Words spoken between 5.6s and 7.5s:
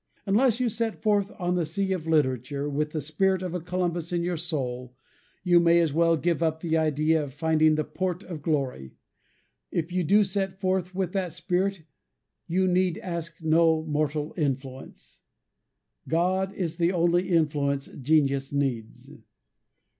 as well give up the idea of